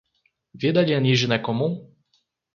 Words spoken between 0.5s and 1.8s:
Vida alienígena é comum?